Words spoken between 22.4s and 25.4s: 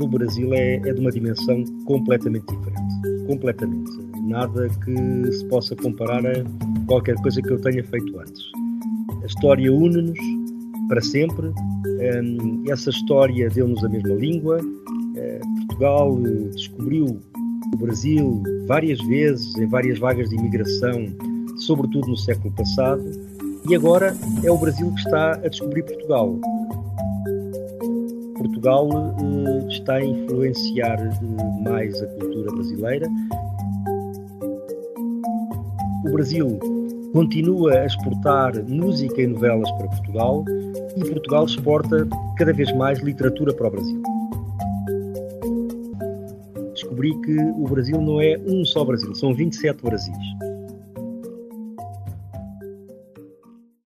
passado, e agora é o Brasil que está